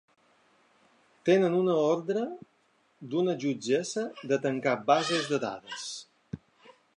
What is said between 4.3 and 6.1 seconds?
de tancar bases de dades.